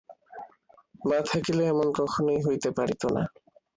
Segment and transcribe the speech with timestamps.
[1.01, 3.23] মা থাকিলে এমন কখনোই হইতে পারিত না।